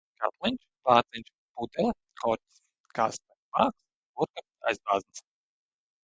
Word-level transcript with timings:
Katliņš, 0.21 0.61
vāciņš. 0.87 1.27
Pudele, 1.57 1.91
korķis. 2.21 2.61
Kaste, 2.99 3.35
vāks. 3.59 3.77
Burka, 4.21 4.43
aizbāznis. 4.71 5.23